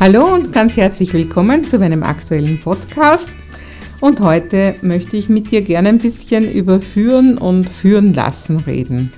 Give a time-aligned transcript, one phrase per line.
[0.00, 3.30] Hallo und ganz herzlich willkommen zu meinem aktuellen Podcast.
[3.98, 9.12] Und heute möchte ich mit dir gerne ein bisschen über Führen und Führen lassen reden.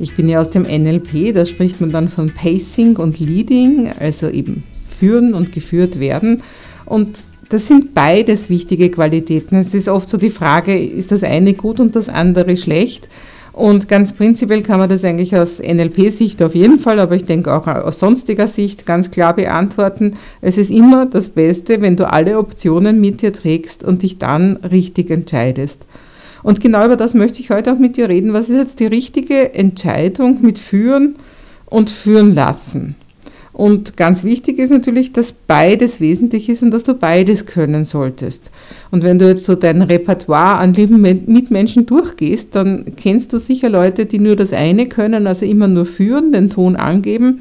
[0.00, 4.28] Ich bin ja aus dem NLP, da spricht man dann von Pacing und Leading, also
[4.28, 6.42] eben führen und geführt werden.
[6.86, 9.54] Und das sind beides wichtige Qualitäten.
[9.54, 13.08] Es ist oft so die Frage, ist das eine gut und das andere schlecht?
[13.56, 17.54] Und ganz prinzipiell kann man das eigentlich aus NLP-Sicht auf jeden Fall, aber ich denke
[17.54, 20.18] auch aus sonstiger Sicht ganz klar beantworten.
[20.42, 24.56] Es ist immer das Beste, wenn du alle Optionen mit dir trägst und dich dann
[24.56, 25.86] richtig entscheidest.
[26.42, 28.34] Und genau über das möchte ich heute auch mit dir reden.
[28.34, 31.16] Was ist jetzt die richtige Entscheidung mit Führen
[31.64, 32.94] und Führen lassen?
[33.56, 38.50] Und ganz wichtig ist natürlich, dass beides wesentlich ist und dass du beides können solltest.
[38.90, 43.70] Und wenn du jetzt so dein Repertoire an lieben Mitmenschen durchgehst, dann kennst du sicher
[43.70, 47.40] Leute, die nur das eine können, also immer nur führen, den Ton angeben.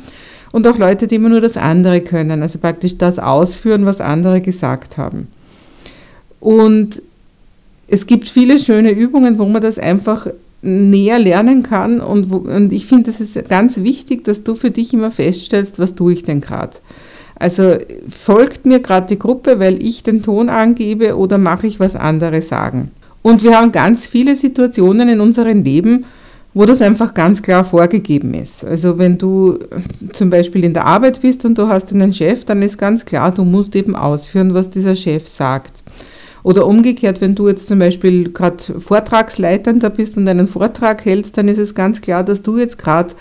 [0.53, 4.39] Und auch Leute, die immer nur das andere können, also praktisch das ausführen, was andere
[4.39, 5.27] gesagt haben.
[6.39, 7.01] Und
[7.89, 10.27] es gibt viele schöne Übungen, wo man das einfach
[10.65, 12.01] näher lernen kann.
[12.01, 15.79] Und, wo, und ich finde, es ist ganz wichtig, dass du für dich immer feststellst,
[15.79, 16.77] was tue ich denn gerade.
[17.37, 17.77] Also
[18.09, 22.41] folgt mir gerade die Gruppe, weil ich den Ton angebe oder mache ich, was andere
[22.41, 22.91] sagen.
[23.21, 26.05] Und wir haben ganz viele Situationen in unserem Leben,
[26.53, 28.63] wo das einfach ganz klar vorgegeben ist.
[28.63, 29.59] Also wenn du
[30.13, 33.31] zum Beispiel in der Arbeit bist und du hast einen Chef, dann ist ganz klar,
[33.31, 35.83] du musst eben ausführen, was dieser Chef sagt.
[36.45, 41.47] Oder umgekehrt, wenn du jetzt zum Beispiel gerade Vortragsleitender bist und einen Vortrag hältst, dann
[41.47, 43.15] ist es ganz klar, dass du jetzt gerade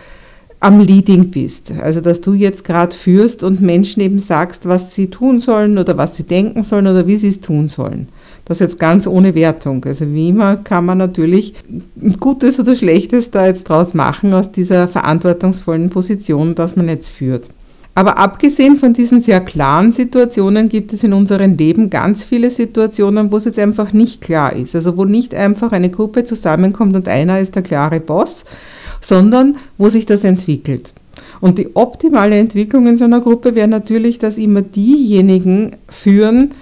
[0.61, 1.73] am Leading bist.
[1.81, 5.97] Also dass du jetzt gerade führst und Menschen eben sagst, was sie tun sollen oder
[5.97, 8.09] was sie denken sollen oder wie sie es tun sollen.
[8.45, 9.83] Das jetzt ganz ohne Wertung.
[9.87, 11.55] Also wie immer kann man natürlich
[12.21, 17.49] Gutes oder Schlechtes da jetzt draus machen aus dieser verantwortungsvollen Position, dass man jetzt führt.
[17.95, 23.31] Aber abgesehen von diesen sehr klaren Situationen gibt es in unserem Leben ganz viele Situationen,
[23.31, 24.75] wo es jetzt einfach nicht klar ist.
[24.75, 28.45] Also wo nicht einfach eine Gruppe zusammenkommt und einer ist der klare Boss,
[29.01, 30.93] sondern wo sich das entwickelt.
[31.41, 36.53] Und die optimale Entwicklung in so einer Gruppe wäre natürlich, dass immer diejenigen führen,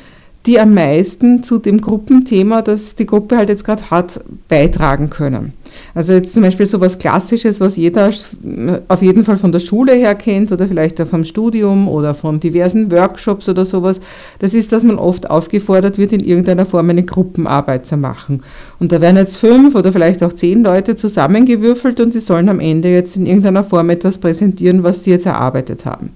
[0.47, 5.53] die am meisten zu dem Gruppenthema, das die Gruppe halt jetzt gerade hat, beitragen können.
[5.95, 8.11] Also jetzt zum Beispiel so was Klassisches, was jeder
[8.89, 12.41] auf jeden Fall von der Schule her kennt oder vielleicht auch vom Studium oder von
[12.41, 14.01] diversen Workshops oder sowas,
[14.41, 18.43] das ist, dass man oft aufgefordert wird, in irgendeiner Form eine Gruppenarbeit zu machen.
[18.81, 22.61] Und da werden jetzt fünf oder vielleicht auch zehn Leute zusammengewürfelt und die sollen am
[22.61, 26.11] Ende jetzt in irgendeiner Form etwas präsentieren, was sie jetzt erarbeitet haben.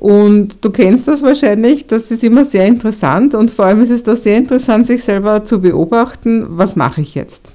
[0.00, 4.04] Und du kennst das wahrscheinlich, das ist immer sehr interessant und vor allem ist es
[4.04, 7.50] da sehr interessant, sich selber zu beobachten, was mache ich jetzt?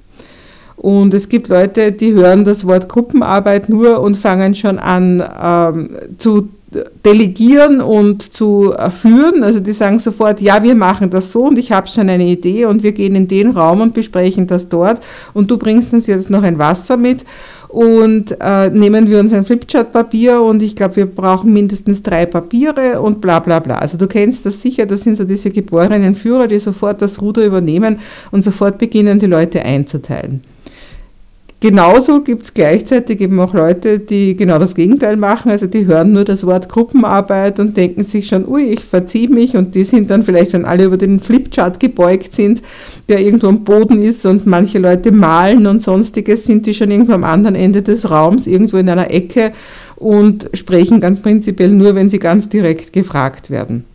[0.76, 5.92] Und es gibt Leute, die hören das Wort Gruppenarbeit nur und fangen schon an ähm,
[6.18, 6.50] zu
[7.06, 9.44] delegieren und zu führen.
[9.44, 12.66] Also die sagen sofort, ja, wir machen das so und ich habe schon eine Idee
[12.66, 15.02] und wir gehen in den Raum und besprechen das dort
[15.34, 17.26] und du bringst uns jetzt noch ein Wasser mit
[17.74, 23.02] und äh, nehmen wir uns ein Flipchart-Papier und ich glaube, wir brauchen mindestens drei Papiere
[23.02, 23.80] und bla bla bla.
[23.80, 27.44] Also du kennst das sicher, das sind so diese geborenen Führer, die sofort das Ruder
[27.44, 27.98] übernehmen
[28.30, 30.44] und sofort beginnen, die Leute einzuteilen.
[31.64, 35.50] Genauso gibt es gleichzeitig eben auch Leute, die genau das Gegenteil machen.
[35.50, 39.56] Also die hören nur das Wort Gruppenarbeit und denken sich schon, ui, ich verziehe mich.
[39.56, 42.62] Und die sind dann vielleicht, wenn alle über den Flipchart gebeugt sind,
[43.08, 47.14] der irgendwo am Boden ist und manche Leute malen und sonstiges, sind die schon irgendwo
[47.14, 49.54] am anderen Ende des Raums, irgendwo in einer Ecke
[49.96, 53.86] und sprechen ganz prinzipiell nur, wenn sie ganz direkt gefragt werden.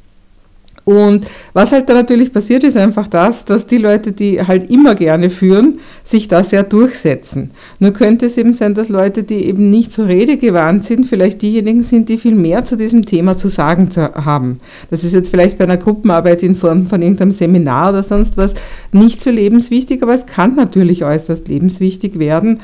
[0.89, 4.95] Und was halt da natürlich passiert, ist einfach das, dass die Leute, die halt immer
[4.95, 7.51] gerne führen, sich da sehr durchsetzen.
[7.79, 11.83] Nur könnte es eben sein, dass Leute, die eben nicht so redegewandt sind, vielleicht diejenigen
[11.83, 14.61] sind, die viel mehr zu diesem Thema zu sagen haben.
[14.91, 18.55] Das ist jetzt vielleicht bei einer Gruppenarbeit in Form von irgendeinem Seminar oder sonst was
[18.91, 22.61] nicht so lebenswichtig, aber es kann natürlich äußerst lebenswichtig werden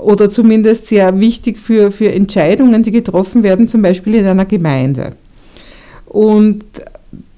[0.00, 5.16] oder zumindest sehr wichtig für, für Entscheidungen, die getroffen werden, zum Beispiel in einer Gemeinde.
[6.06, 6.64] Und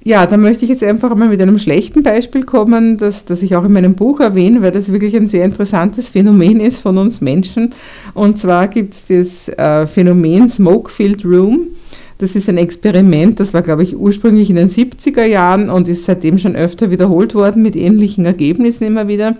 [0.06, 3.56] ja, da möchte ich jetzt einfach mal mit einem schlechten Beispiel kommen, das, das ich
[3.56, 7.22] auch in meinem Buch erwähne, weil das wirklich ein sehr interessantes Phänomen ist von uns
[7.22, 7.70] Menschen.
[8.12, 11.68] Und zwar gibt es das äh, Phänomen Smoke-Filled Room.
[12.18, 16.04] Das ist ein Experiment, das war, glaube ich, ursprünglich in den 70er Jahren und ist
[16.04, 19.36] seitdem schon öfter wiederholt worden mit ähnlichen Ergebnissen immer wieder.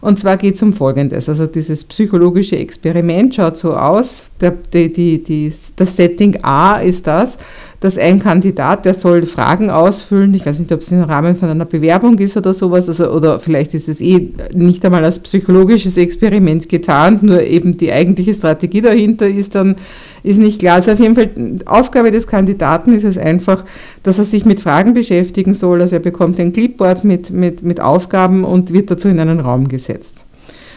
[0.00, 1.28] Und zwar geht es um Folgendes.
[1.28, 4.24] Also dieses psychologische Experiment schaut so aus.
[4.40, 7.36] Der, die, die, die, das Setting A ist das,
[7.80, 10.34] dass ein Kandidat, der soll Fragen ausfüllen.
[10.34, 13.38] Ich weiß nicht, ob es im Rahmen von einer Bewerbung ist oder sowas, also, oder
[13.38, 18.80] vielleicht ist es eh nicht einmal als psychologisches Experiment getan, nur eben die eigentliche Strategie
[18.80, 19.76] dahinter ist dann
[20.22, 20.76] ist nicht klar.
[20.76, 21.30] Also auf jeden Fall
[21.66, 23.64] Aufgabe des Kandidaten ist es einfach,
[24.02, 25.82] dass er sich mit Fragen beschäftigen soll.
[25.82, 29.68] Also er bekommt ein Clipboard mit, mit, mit Aufgaben und wird dazu in einen Raum
[29.68, 30.24] gesetzt.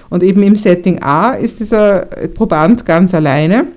[0.09, 2.01] Und eben im Setting A ist dieser
[2.33, 3.67] Proband ganz alleine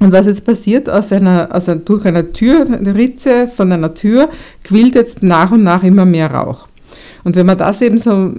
[0.00, 4.28] und was jetzt passiert, aus einer, also durch eine Tür, eine Ritze von einer Tür,
[4.62, 6.68] quillt jetzt nach und nach immer mehr Rauch.
[7.24, 8.32] Und wenn man das eben so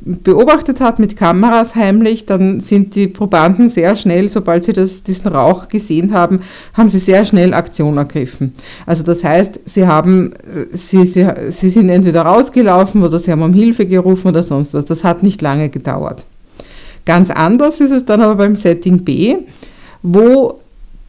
[0.00, 5.28] beobachtet hat mit Kameras heimlich, dann sind die Probanden sehr schnell, sobald sie das, diesen
[5.28, 6.40] Rauch gesehen haben,
[6.72, 8.54] haben sie sehr schnell Aktion ergriffen.
[8.86, 10.32] Also das heißt, sie haben,
[10.70, 14.86] sie, sie, sie sind entweder rausgelaufen oder sie haben um Hilfe gerufen oder sonst was.
[14.86, 16.24] Das hat nicht lange gedauert.
[17.04, 19.36] Ganz anders ist es dann aber beim Setting B,
[20.02, 20.56] wo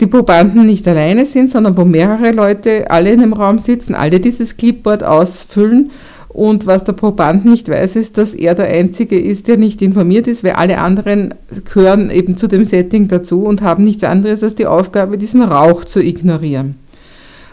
[0.02, 4.20] die Probanden nicht alleine sind, sondern wo mehrere Leute alle in einem Raum sitzen, alle
[4.20, 5.92] dieses Clipboard ausfüllen.
[6.34, 10.28] Und was der Proband nicht weiß, ist, dass er der Einzige ist, der nicht informiert
[10.28, 11.34] ist, weil alle anderen
[11.66, 15.84] gehören eben zu dem Setting dazu und haben nichts anderes als die Aufgabe, diesen Rauch
[15.84, 16.76] zu ignorieren.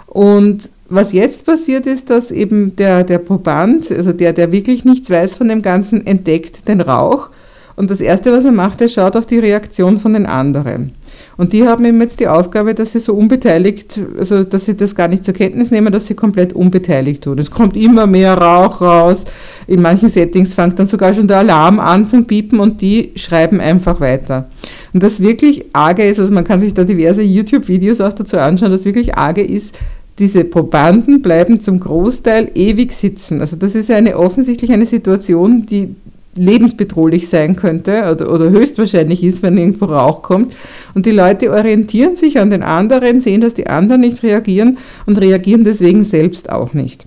[0.06, 5.10] Und was jetzt passiert ist, dass eben der, der Proband, also der, der wirklich nichts
[5.10, 7.30] weiß von dem Ganzen, entdeckt den Rauch.
[7.78, 10.94] Und das Erste, was er macht, er schaut auf die Reaktion von den anderen.
[11.36, 14.96] Und die haben eben jetzt die Aufgabe, dass sie so unbeteiligt, also dass sie das
[14.96, 17.38] gar nicht zur Kenntnis nehmen, dass sie komplett unbeteiligt tun.
[17.38, 19.24] Es kommt immer mehr Rauch raus.
[19.68, 23.60] In manchen Settings fängt dann sogar schon der Alarm an zum Piepen und die schreiben
[23.60, 24.50] einfach weiter.
[24.92, 28.72] Und das wirklich arge ist, also man kann sich da diverse YouTube-Videos auch dazu anschauen,
[28.72, 29.78] das wirklich arge ist,
[30.18, 33.40] diese Probanden bleiben zum Großteil ewig sitzen.
[33.40, 35.94] Also das ist ja eine offensichtlich eine Situation, die
[36.38, 40.54] lebensbedrohlich sein könnte oder, oder höchstwahrscheinlich ist, wenn irgendwo Rauch kommt.
[40.94, 45.20] Und die Leute orientieren sich an den anderen, sehen, dass die anderen nicht reagieren und
[45.20, 47.04] reagieren deswegen selbst auch nicht.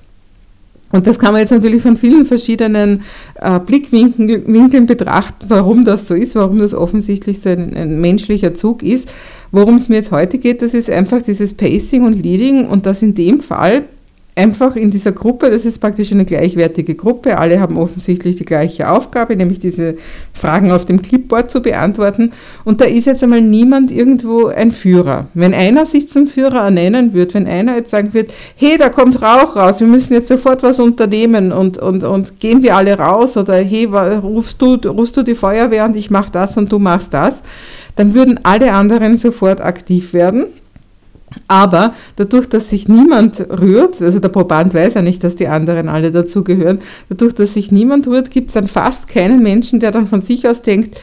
[0.92, 3.04] Und das kann man jetzt natürlich von vielen verschiedenen
[3.36, 8.84] äh, Blickwinkeln betrachten, warum das so ist, warum das offensichtlich so ein, ein menschlicher Zug
[8.84, 9.12] ist.
[9.52, 13.02] Worum es mir jetzt heute geht, das ist einfach dieses Pacing und Leading und das
[13.02, 13.86] in dem Fall
[14.42, 18.90] einfach in dieser Gruppe, das ist praktisch eine gleichwertige Gruppe, alle haben offensichtlich die gleiche
[18.90, 19.96] Aufgabe, nämlich diese
[20.34, 22.32] Fragen auf dem Clipboard zu beantworten.
[22.64, 25.28] Und da ist jetzt einmal niemand irgendwo ein Führer.
[25.36, 29.22] Wenn einer sich zum Führer ernennen wird, wenn einer jetzt sagen wird, hey, da kommt
[29.22, 33.38] Rauch raus, wir müssen jetzt sofort was unternehmen und, und, und gehen wir alle raus
[33.38, 37.14] oder hey, rufst du, rufst du die Feuerwehr und ich mache das und du machst
[37.14, 37.44] das,
[37.96, 40.46] dann würden alle anderen sofort aktiv werden
[41.48, 45.90] aber dadurch, dass sich niemand rührt, also der Proband weiß ja nicht, dass die anderen
[45.90, 46.80] alle dazugehören,
[47.10, 50.48] dadurch, dass sich niemand rührt, gibt es dann fast keinen Menschen, der dann von sich
[50.48, 51.00] aus denkt,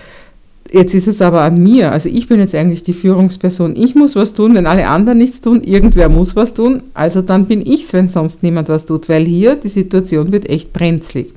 [0.70, 4.16] jetzt ist es aber an mir, also ich bin jetzt eigentlich die Führungsperson, ich muss
[4.16, 7.84] was tun, wenn alle anderen nichts tun, irgendwer muss was tun, also dann bin ich
[7.84, 11.32] es, wenn sonst niemand was tut, weil hier die Situation wird echt brenzlig.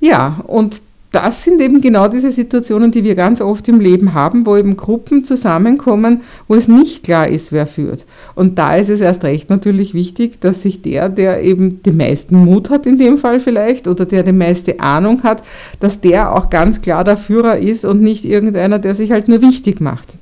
[0.00, 0.80] Ja, und
[1.16, 4.76] das sind eben genau diese Situationen, die wir ganz oft im Leben haben, wo eben
[4.76, 8.04] Gruppen zusammenkommen, wo es nicht klar ist, wer führt.
[8.34, 12.36] Und da ist es erst recht natürlich wichtig, dass sich der, der eben den meisten
[12.36, 15.42] Mut hat in dem Fall vielleicht oder der die meiste Ahnung hat,
[15.80, 19.40] dass der auch ganz klar der Führer ist und nicht irgendeiner, der sich halt nur
[19.40, 20.18] wichtig macht.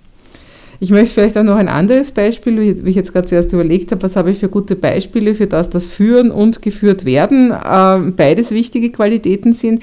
[0.85, 4.03] Ich möchte vielleicht auch noch ein anderes Beispiel, wie ich jetzt gerade zuerst überlegt habe,
[4.03, 8.51] was habe ich für gute Beispiele für das, dass Führen und geführt werden äh, beides
[8.51, 9.83] wichtige Qualitäten sind.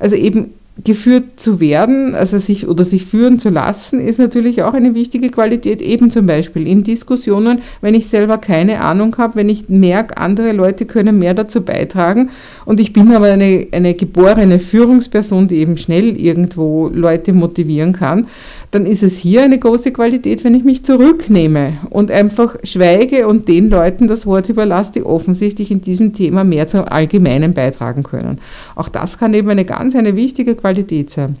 [0.00, 0.54] Also eben
[0.84, 5.30] geführt zu werden, also sich oder sich führen zu lassen, ist natürlich auch eine wichtige
[5.30, 10.16] Qualität, eben zum Beispiel in Diskussionen, wenn ich selber keine Ahnung habe, wenn ich merke,
[10.16, 12.30] andere Leute können mehr dazu beitragen
[12.64, 18.26] und ich bin aber eine, eine geborene Führungsperson, die eben schnell irgendwo Leute motivieren kann,
[18.70, 23.48] dann ist es hier eine große Qualität, wenn ich mich zurücknehme und einfach schweige und
[23.48, 28.38] den Leuten das Wort überlasse, die offensichtlich in diesem Thema mehr zum Allgemeinen beitragen können.
[28.76, 31.36] Auch das kann eben eine ganz eine wichtige Qualität sein.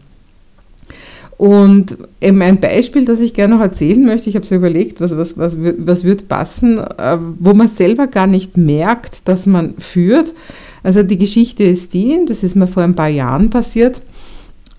[1.36, 5.16] Und eben ein Beispiel, das ich gerne noch erzählen möchte, ich habe so überlegt, was,
[5.16, 10.34] was, was, was wird passen, äh, wo man selber gar nicht merkt, dass man führt.
[10.82, 14.02] Also die Geschichte ist die, das ist mir vor ein paar Jahren passiert,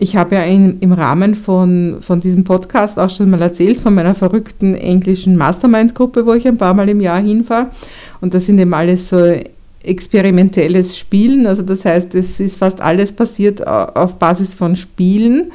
[0.01, 3.93] ich habe ja in, im Rahmen von, von diesem Podcast auch schon mal erzählt von
[3.93, 7.67] meiner verrückten englischen Mastermind-Gruppe, wo ich ein paar Mal im Jahr hinfahre.
[8.19, 9.31] Und das sind eben alles so
[9.83, 11.45] experimentelles Spielen.
[11.45, 15.51] Also das heißt, es ist fast alles passiert auf Basis von Spielen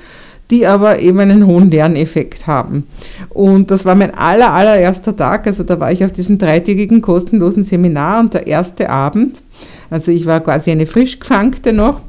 [0.51, 2.87] die aber eben einen hohen Lerneffekt haben.
[3.31, 5.47] Und das war mein aller, allererster Tag.
[5.49, 9.43] Also da war ich auf diesem dreitägigen kostenlosen Seminar und der erste Abend,
[9.91, 12.01] also ich war quasi eine Frischgefangte noch,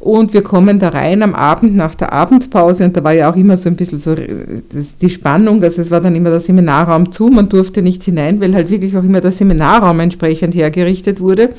[0.00, 3.34] und wir kommen da rein am Abend nach der Abendpause und da war ja auch
[3.34, 7.26] immer so ein bisschen so die Spannung, also es war dann immer der Seminarraum zu,
[7.26, 11.50] man durfte nicht hinein, weil halt wirklich auch immer der Seminarraum entsprechend hergerichtet wurde.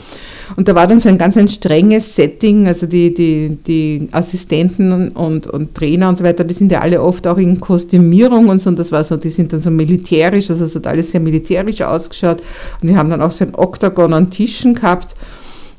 [0.55, 5.09] Und da war dann so ein ganz ein strenges Setting, also die, die, die Assistenten
[5.09, 8.59] und, und Trainer und so weiter, die sind ja alle oft auch in Kostümierung und
[8.59, 11.19] so, und das war so, die sind dann so militärisch, also es hat alles sehr
[11.19, 12.41] militärisch ausgeschaut
[12.81, 15.13] und die haben dann auch so ein Oktagon an Tischen gehabt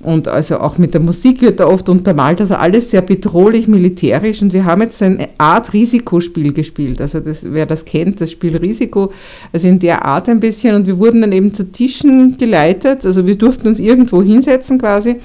[0.03, 4.41] und also auch mit der Musik wird da oft untermalt, also alles sehr bedrohlich, militärisch.
[4.41, 7.03] Und wir haben jetzt eine Art Risikospiel gespielt.
[7.03, 9.13] Also das, wer das kennt, das Spiel Risiko,
[9.53, 10.75] also in der Art ein bisschen.
[10.75, 13.05] Und wir wurden dann eben zu Tischen geleitet.
[13.05, 15.17] Also wir durften uns irgendwo hinsetzen quasi.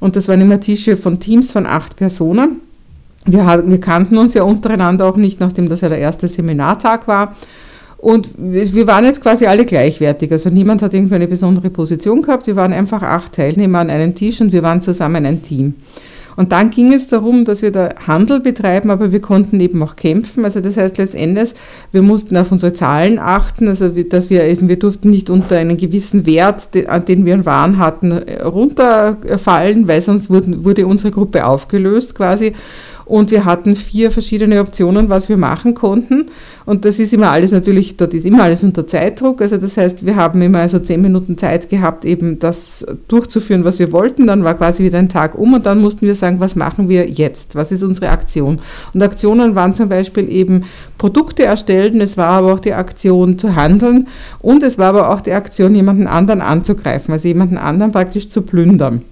[0.00, 2.60] Und das waren immer Tische von Teams von acht Personen.
[3.26, 7.36] Wir, wir kannten uns ja untereinander auch nicht, nachdem das ja der erste Seminartag war.
[8.04, 10.30] Und wir waren jetzt quasi alle gleichwertig.
[10.30, 12.46] Also niemand hat irgendwie eine besondere Position gehabt.
[12.46, 15.72] Wir waren einfach acht Teilnehmer an einem Tisch und wir waren zusammen ein Team.
[16.36, 19.96] Und dann ging es darum, dass wir da Handel betreiben, aber wir konnten eben auch
[19.96, 20.44] kämpfen.
[20.44, 21.52] Also das heißt letztendlich,
[21.92, 25.78] wir mussten auf unsere Zahlen achten, also dass wir eben, wir durften nicht unter einen
[25.78, 32.14] gewissen Wert, an den wir einen Waren hatten, runterfallen, weil sonst wurde unsere Gruppe aufgelöst
[32.14, 32.52] quasi.
[33.06, 36.26] Und wir hatten vier verschiedene Optionen, was wir machen konnten.
[36.64, 39.42] Und das ist immer alles natürlich, dort ist immer alles unter Zeitdruck.
[39.42, 43.78] Also das heißt, wir haben immer also zehn Minuten Zeit gehabt, eben das durchzuführen, was
[43.78, 44.26] wir wollten.
[44.26, 47.08] Dann war quasi wieder ein Tag um und dann mussten wir sagen, was machen wir
[47.08, 47.54] jetzt?
[47.54, 48.60] Was ist unsere Aktion?
[48.94, 50.64] Und Aktionen waren zum Beispiel eben
[50.96, 52.00] Produkte erstellen.
[52.00, 54.08] Es war aber auch die Aktion zu handeln
[54.40, 58.42] und es war aber auch die Aktion, jemanden anderen anzugreifen, also jemanden anderen praktisch zu
[58.42, 59.02] plündern.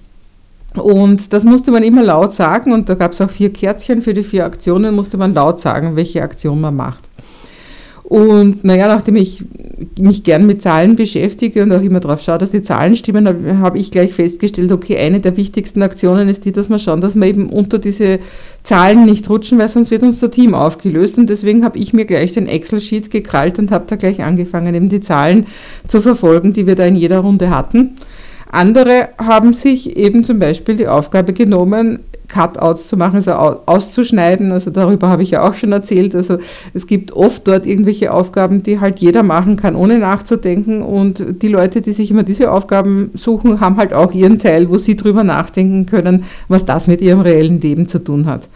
[0.75, 4.13] Und das musste man immer laut sagen und da gab es auch vier Kärtchen für
[4.13, 7.09] die vier Aktionen, musste man laut sagen, welche Aktion man macht.
[8.03, 9.43] Und naja, nachdem ich
[9.97, 13.77] mich gern mit Zahlen beschäftige und auch immer darauf schaue, dass die Zahlen stimmen, habe
[13.77, 17.25] ich gleich festgestellt, okay, eine der wichtigsten Aktionen ist die, dass wir schauen, dass wir
[17.25, 18.19] eben unter diese
[18.61, 21.17] Zahlen nicht rutschen, weil sonst wird unser Team aufgelöst.
[21.17, 24.89] Und deswegen habe ich mir gleich den Excel-Sheet gekrallt und habe da gleich angefangen, eben
[24.89, 25.47] die Zahlen
[25.87, 27.95] zu verfolgen, die wir da in jeder Runde hatten.
[28.53, 31.99] Andere haben sich eben zum Beispiel die Aufgabe genommen,
[32.33, 34.51] Cutouts zu machen, also auszuschneiden.
[34.51, 36.15] Also darüber habe ich ja auch schon erzählt.
[36.15, 36.37] Also
[36.73, 40.81] es gibt oft dort irgendwelche Aufgaben, die halt jeder machen kann, ohne nachzudenken.
[40.81, 44.77] Und die Leute, die sich immer diese Aufgaben suchen, haben halt auch ihren Teil, wo
[44.77, 48.49] sie drüber nachdenken können, was das mit ihrem reellen Leben zu tun hat.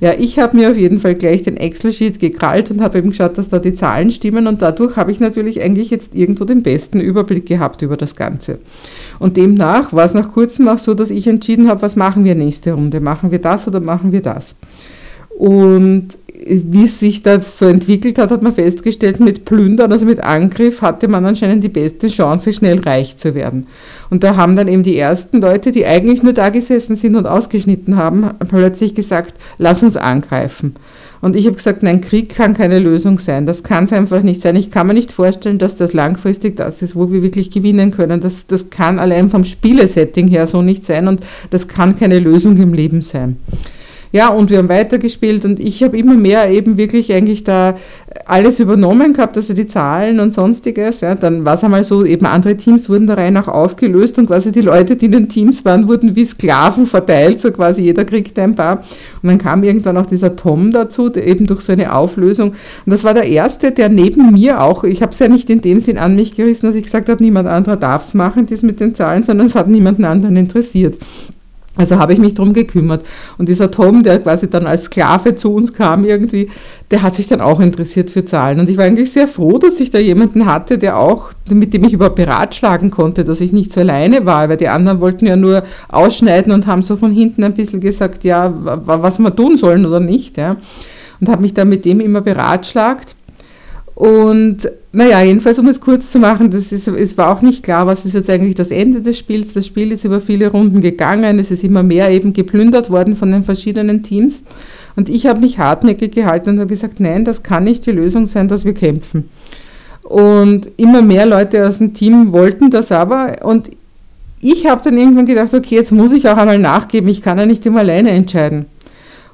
[0.00, 3.36] Ja, ich habe mir auf jeden Fall gleich den Excel-Sheet gekrallt und habe eben geschaut,
[3.36, 4.46] dass da die Zahlen stimmen.
[4.46, 8.58] Und dadurch habe ich natürlich eigentlich jetzt irgendwo den besten Überblick gehabt über das Ganze.
[9.18, 12.34] Und demnach war es nach kurzem auch so, dass ich entschieden habe, was machen wir
[12.34, 13.00] nächste Runde?
[13.00, 14.56] Machen wir das oder machen wir das?
[15.38, 16.08] Und
[16.46, 21.08] wie sich das so entwickelt hat, hat man festgestellt, mit Plündern, also mit Angriff, hatte
[21.08, 23.66] man anscheinend die beste Chance, schnell reich zu werden.
[24.10, 27.26] Und da haben dann eben die ersten Leute, die eigentlich nur da gesessen sind und
[27.26, 30.74] ausgeschnitten haben, plötzlich gesagt, lass uns angreifen.
[31.24, 33.46] Und ich habe gesagt, nein, Krieg kann keine Lösung sein.
[33.46, 34.56] Das kann es einfach nicht sein.
[34.56, 38.20] Ich kann mir nicht vorstellen, dass das langfristig das ist, wo wir wirklich gewinnen können.
[38.20, 42.58] Das, das kann allein vom Spielesetting her so nicht sein und das kann keine Lösung
[42.58, 43.38] im Leben sein.
[44.14, 47.74] Ja, und wir haben weitergespielt und ich habe immer mehr eben wirklich eigentlich da
[48.26, 51.00] alles übernommen gehabt, also die Zahlen und sonstiges.
[51.00, 51.16] Ja.
[51.16, 54.52] Dann war es einmal so, eben andere Teams wurden da rein auch aufgelöst und quasi
[54.52, 58.40] die Leute, die in den Teams waren, wurden wie Sklaven verteilt, so quasi jeder kriegte
[58.40, 58.82] ein paar.
[59.20, 62.50] Und dann kam irgendwann auch dieser Tom dazu, eben durch so eine Auflösung.
[62.50, 65.60] Und das war der Erste, der neben mir auch, ich habe es ja nicht in
[65.60, 68.62] dem Sinn an mich gerissen, dass ich gesagt habe, niemand anderer darf es machen, das
[68.62, 70.98] mit den Zahlen, sondern es hat niemanden anderen interessiert.
[71.76, 73.04] Also habe ich mich darum gekümmert.
[73.36, 76.48] Und dieser Tom, der quasi dann als Sklave zu uns kam irgendwie,
[76.92, 78.60] der hat sich dann auch interessiert für Zahlen.
[78.60, 81.82] Und ich war eigentlich sehr froh, dass ich da jemanden hatte, der auch, mit dem
[81.82, 85.34] ich überhaupt beratschlagen konnte, dass ich nicht so alleine war, weil die anderen wollten ja
[85.34, 89.84] nur ausschneiden und haben so von hinten ein bisschen gesagt, ja, was wir tun sollen
[89.84, 90.36] oder nicht.
[90.36, 90.56] Ja.
[91.20, 93.16] Und habe mich dann mit dem immer beratschlagt.
[93.96, 97.86] Und naja, jedenfalls, um es kurz zu machen, das ist, es war auch nicht klar,
[97.88, 99.52] was ist jetzt eigentlich das Ende des Spiels.
[99.52, 103.32] Das Spiel ist über viele Runden gegangen, es ist immer mehr eben geplündert worden von
[103.32, 104.44] den verschiedenen Teams.
[104.94, 108.28] Und ich habe mich hartnäckig gehalten und habe gesagt, nein, das kann nicht die Lösung
[108.28, 109.28] sein, dass wir kämpfen.
[110.04, 113.44] Und immer mehr Leute aus dem Team wollten das aber.
[113.44, 113.70] Und
[114.40, 117.46] ich habe dann irgendwann gedacht, okay, jetzt muss ich auch einmal nachgeben, ich kann ja
[117.46, 118.66] nicht immer alleine entscheiden.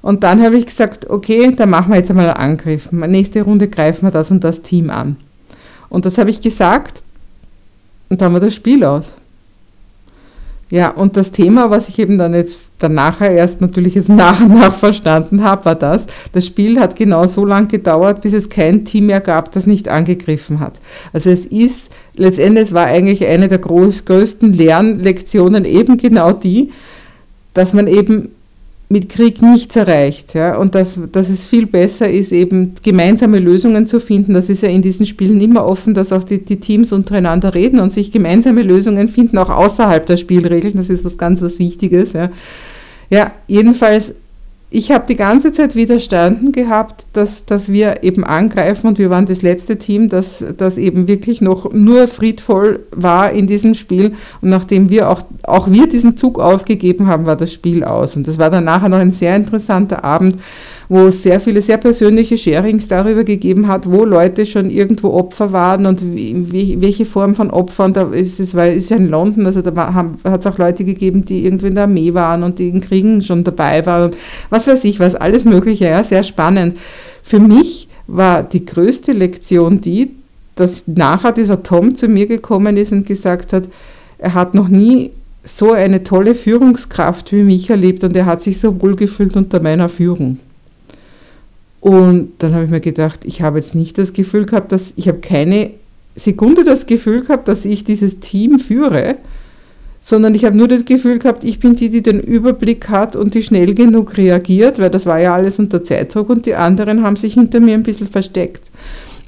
[0.00, 2.90] Und dann habe ich gesagt, okay, dann machen wir jetzt einmal einen Angriff.
[2.93, 5.17] Nächste Runde greifen wir das und das Team an.
[5.90, 7.02] Und das habe ich gesagt
[8.09, 9.16] und dann war das Spiel aus.
[10.70, 14.40] Ja, und das Thema, was ich eben dann jetzt dann nachher erst natürlich jetzt nach
[14.40, 18.49] und nach verstanden habe, war das, das Spiel hat genau so lange gedauert, bis es
[18.49, 20.80] kein Team mehr gab, das nicht angegriffen hat.
[21.12, 26.70] Also es ist, letztendlich war eigentlich eine der groß, größten Lernlektionen eben genau die,
[27.52, 28.30] dass man eben
[28.92, 30.35] mit Krieg nichts erreicht.
[30.35, 30.56] Ja?
[30.56, 34.35] Und dass, dass es viel besser ist, eben gemeinsame Lösungen zu finden.
[34.35, 37.78] Das ist ja in diesen Spielen immer offen, dass auch die, die Teams untereinander reden
[37.78, 40.75] und sich gemeinsame Lösungen finden, auch außerhalb der Spielregeln.
[40.75, 42.14] Das ist was ganz was Wichtiges.
[42.14, 42.30] Ja,
[43.11, 44.14] ja jedenfalls
[44.72, 49.26] ich habe die ganze Zeit widerstanden gehabt, dass, dass wir eben angreifen und wir waren
[49.26, 54.12] das letzte Team, das, das eben wirklich noch nur friedvoll war in diesem Spiel.
[54.40, 58.14] Und nachdem wir auch, auch wir diesen Zug aufgegeben haben, war das Spiel aus.
[58.16, 60.36] Und das war dann nachher noch ein sehr interessanter Abend,
[60.90, 65.52] wo es sehr viele, sehr persönliche Sharings darüber gegeben hat, wo Leute schon irgendwo Opfer
[65.52, 67.92] waren und wie, welche Form von Opfern.
[67.92, 69.94] Da ist es, weil es ist ja in London, also da
[70.25, 73.23] hat es auch Leute gegeben, die irgendwie in der Armee waren und die in Kriegen
[73.23, 74.16] schon dabei waren und
[74.50, 76.76] was weiß ich, was alles Mögliche, ja, sehr spannend.
[77.23, 80.11] Für mich war die größte Lektion die,
[80.56, 83.68] dass nachher dieser Tom zu mir gekommen ist und gesagt hat,
[84.18, 85.12] er hat noch nie
[85.44, 89.61] so eine tolle Führungskraft wie mich erlebt und er hat sich so wohl gefühlt unter
[89.61, 90.40] meiner Führung.
[91.80, 95.08] Und dann habe ich mir gedacht, ich habe jetzt nicht das Gefühl gehabt, dass ich
[95.08, 95.70] habe keine
[96.14, 99.16] Sekunde das Gefühl gehabt, dass ich dieses Team führe,
[100.00, 103.34] sondern ich habe nur das Gefühl gehabt, ich bin die, die den Überblick hat und
[103.34, 107.16] die schnell genug reagiert, weil das war ja alles unter Zeitdruck und die anderen haben
[107.16, 108.70] sich hinter mir ein bisschen versteckt.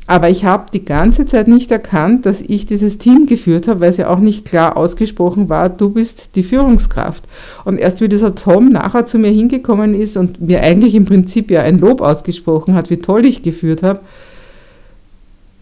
[0.06, 3.90] Aber ich habe die ganze Zeit nicht erkannt, dass ich dieses Team geführt habe, weil
[3.90, 7.24] es ja auch nicht klar ausgesprochen war, du bist die Führungskraft.
[7.64, 11.50] Und erst wie dieser Tom nachher zu mir hingekommen ist und mir eigentlich im Prinzip
[11.50, 14.00] ja ein Lob ausgesprochen hat, wie toll ich geführt habe,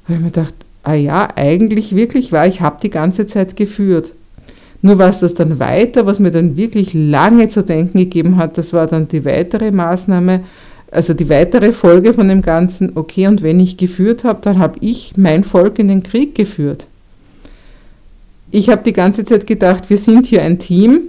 [0.05, 4.13] habe ich mir gedacht, ah ja, eigentlich wirklich war, ich habe die ganze Zeit geführt.
[4.83, 8.73] Nur was das dann weiter, was mir dann wirklich lange zu denken gegeben hat, das
[8.73, 10.41] war dann die weitere Maßnahme,
[10.91, 14.79] also die weitere Folge von dem Ganzen, okay, und wenn ich geführt habe, dann habe
[14.81, 16.87] ich mein Volk in den Krieg geführt.
[18.51, 21.03] Ich habe die ganze Zeit gedacht, wir sind hier ein Team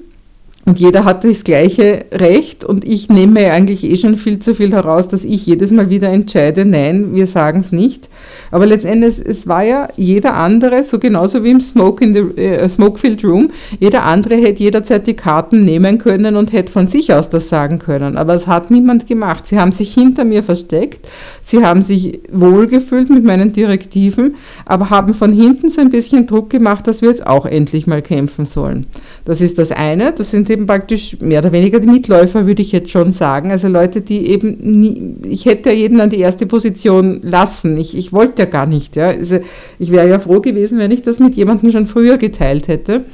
[0.66, 4.72] und jeder hat das gleiche Recht und ich nehme eigentlich eh schon viel zu viel
[4.74, 8.10] heraus, dass ich jedes Mal wieder entscheide, nein, wir sagen es nicht.
[8.52, 12.70] Aber letztendlich, es war ja jeder andere, so genauso wie im Smoke in the, äh,
[12.70, 17.30] Smokefield Room, jeder andere hätte jederzeit die Karten nehmen können und hätte von sich aus
[17.30, 18.16] das sagen können.
[18.16, 19.48] Aber es hat niemand gemacht.
[19.48, 21.08] Sie haben sich hinter mir versteckt,
[21.42, 26.52] sie haben sich wohlgefühlt mit meinen Direktiven, aber haben von hinten so ein bisschen Druck
[26.52, 28.86] gemacht, dass wir jetzt auch endlich mal kämpfen sollen.
[29.26, 32.72] Das ist das eine, das sind eben praktisch mehr oder weniger die Mitläufer, würde ich
[32.72, 33.52] jetzt schon sagen.
[33.52, 37.78] Also Leute, die eben nie, ich hätte ja jeden an die erste Position lassen.
[37.78, 38.96] Ich, ich wollte ja gar nicht.
[38.96, 39.08] Ja.
[39.08, 39.40] Also
[39.80, 43.06] ich wäre ja froh gewesen, wenn ich das mit jemandem schon früher geteilt hätte.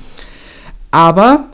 [0.91, 1.47] Aber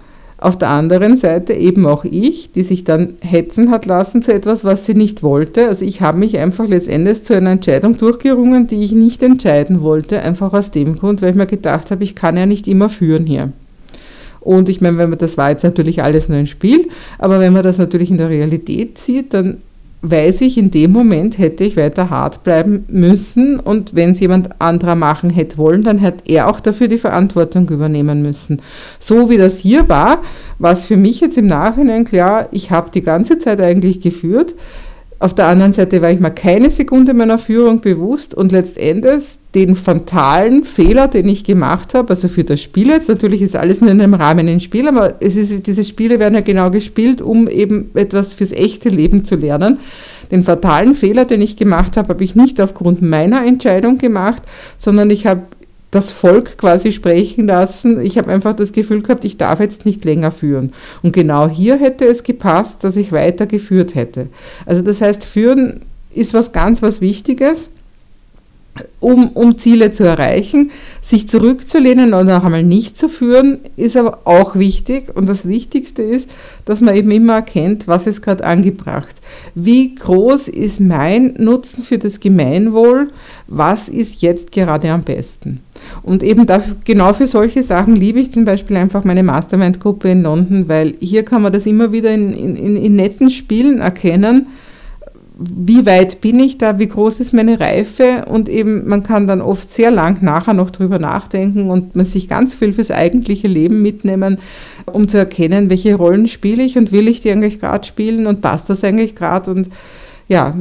[0.43, 4.65] auf der anderen Seite eben auch ich, die sich dann hetzen hat lassen zu etwas,
[4.65, 5.67] was sie nicht wollte.
[5.67, 10.21] Also ich habe mich einfach letztendlich zu einer Entscheidung durchgerungen, die ich nicht entscheiden wollte,
[10.21, 13.25] einfach aus dem Grund, weil ich mir gedacht habe, ich kann ja nicht immer führen
[13.25, 13.53] hier.
[14.43, 17.53] Und ich meine, wenn man das war jetzt natürlich alles nur ein Spiel, aber wenn
[17.53, 19.57] man das natürlich in der Realität sieht, dann
[20.03, 24.49] weiß ich, in dem Moment hätte ich weiter hart bleiben müssen und wenn es jemand
[24.59, 28.61] anderer machen hätte wollen, dann hätte er auch dafür die Verantwortung übernehmen müssen.
[28.99, 30.21] So wie das hier war,
[30.59, 34.55] es für mich jetzt im Nachhinein klar, ich habe die ganze Zeit eigentlich geführt,
[35.23, 39.23] auf der anderen Seite war ich mir keine Sekunde meiner Führung bewusst und letztendlich
[39.55, 43.79] den fatalen Fehler, den ich gemacht habe, also für das Spiel jetzt, natürlich ist alles
[43.79, 47.21] nur in einem Rahmen ein Spiel, aber es ist, diese Spiele werden ja genau gespielt,
[47.21, 49.79] um eben etwas fürs echte Leben zu lernen.
[50.29, 54.43] Den fatalen Fehler, den ich gemacht habe, habe ich nicht aufgrund meiner Entscheidung gemacht,
[54.77, 55.43] sondern ich habe
[55.93, 58.01] das Volk quasi sprechen lassen.
[58.01, 60.73] Ich habe einfach das Gefühl gehabt, ich darf jetzt nicht länger führen.
[61.01, 64.27] Und genau hier hätte es gepasst, dass ich weiter geführt hätte.
[64.65, 67.69] Also das heißt, führen ist was ganz was Wichtiges
[68.99, 70.71] um, um Ziele zu erreichen.
[71.01, 75.15] Sich zurückzulehnen und auch einmal nicht zu führen, ist aber auch wichtig.
[75.15, 76.29] Und das Wichtigste ist,
[76.65, 79.15] dass man eben immer erkennt, was ist gerade angebracht.
[79.53, 83.09] Wie groß ist mein Nutzen für das Gemeinwohl?
[83.47, 85.59] Was ist jetzt gerade am besten?
[86.01, 90.23] Und eben dafür, genau für solche Sachen liebe ich zum Beispiel einfach meine Mastermind-Gruppe in
[90.23, 94.47] London, weil hier kann man das immer wieder in, in, in netten Spielen erkennen,
[95.35, 99.41] wie weit bin ich da, wie groß ist meine Reife und eben man kann dann
[99.41, 103.81] oft sehr lang nachher noch drüber nachdenken und man sich ganz viel fürs eigentliche Leben
[103.81, 104.37] mitnehmen,
[104.85, 108.41] um zu erkennen, welche Rollen spiele ich und will ich die eigentlich gerade spielen und
[108.41, 109.69] passt das eigentlich gerade und
[110.27, 110.55] ja,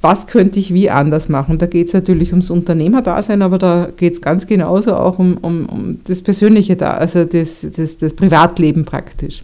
[0.00, 1.58] was könnte ich wie anders machen?
[1.58, 5.66] Da geht es natürlich ums Unternehmerdasein, aber da geht es ganz genauso auch um, um,
[5.66, 9.42] um das persönliche, da, also das, das, das Privatleben praktisch.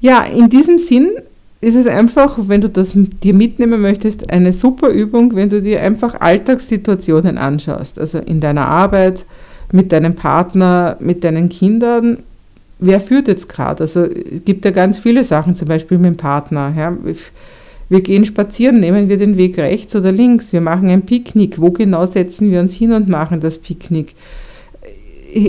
[0.00, 1.12] Ja, in diesem Sinn
[1.64, 5.80] ist es einfach, wenn du das dir mitnehmen möchtest, eine super Übung, wenn du dir
[5.80, 7.98] einfach Alltagssituationen anschaust.
[7.98, 9.24] Also in deiner Arbeit,
[9.72, 12.18] mit deinem Partner, mit deinen Kindern.
[12.78, 13.82] Wer führt jetzt gerade?
[13.82, 16.72] Also es gibt ja ganz viele Sachen, zum Beispiel mit dem Partner.
[16.76, 16.96] Ja.
[17.88, 20.52] Wir gehen spazieren, nehmen wir den Weg rechts oder links.
[20.52, 21.60] Wir machen ein Picknick.
[21.60, 24.14] Wo genau setzen wir uns hin und machen das Picknick?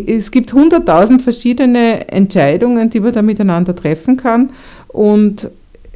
[0.08, 4.51] Es gibt hunderttausend verschiedene Entscheidungen, die man da miteinander treffen kann.
[4.88, 5.49] Und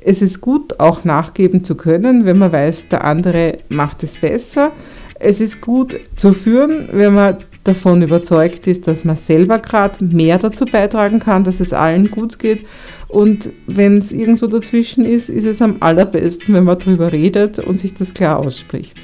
[0.03, 4.71] es ist gut, auch nachgeben zu können, wenn man weiß, der andere macht es besser.
[5.15, 10.37] Es ist gut zu führen, wenn man davon überzeugt ist, dass man selber gerade mehr
[10.37, 12.63] dazu beitragen kann, dass es allen gut geht.
[13.07, 17.79] Und wenn es irgendwo dazwischen ist, ist es am allerbesten, wenn man darüber redet und
[17.79, 18.97] sich das klar ausspricht.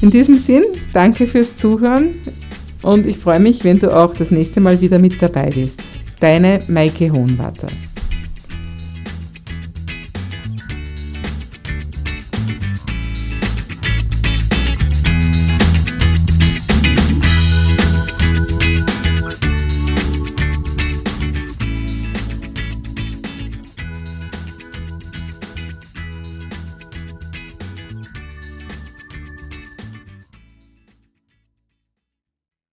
[0.00, 2.10] In diesem Sinn, danke fürs Zuhören
[2.82, 5.82] und ich freue mich, wenn du auch das nächste Mal wieder mit dabei bist.
[6.20, 7.68] Deine Maike Hohenwarter.